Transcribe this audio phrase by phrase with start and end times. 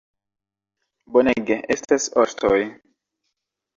[1.17, 2.59] Bonege, estas ostoj